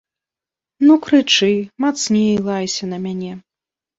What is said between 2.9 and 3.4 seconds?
на мяне.